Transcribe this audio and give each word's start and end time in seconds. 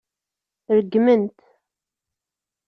Regmen-t. 0.75 1.39